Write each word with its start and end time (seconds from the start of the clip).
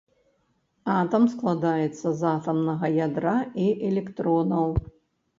Атам 0.93 1.25
складаецца 1.33 2.07
з 2.21 2.25
атамнага 2.29 2.89
ядра 3.07 3.35
і 3.65 3.67
электронаў. 3.91 4.67